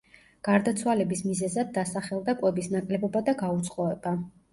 [0.45, 4.15] გარდაცვალების მიზეზად დასახელდა კვების ნაკლებობა და გაუწყლოება.